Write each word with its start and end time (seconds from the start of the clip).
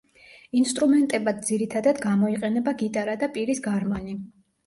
ინსტრუმენტებად 0.59 1.43
ძირითადად 1.49 2.01
გამოიყენება 2.07 2.75
გიტარა 2.81 3.17
და 3.25 3.31
პირის 3.37 3.61
გარმონი. 3.67 4.19